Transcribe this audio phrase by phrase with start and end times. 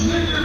[0.00, 0.39] Snickers!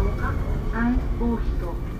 [0.00, 0.32] 岡
[0.72, 1.91] 安大人。